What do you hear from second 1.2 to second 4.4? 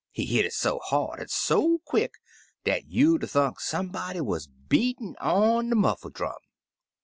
so quick dat you'd 'a' thunk somebody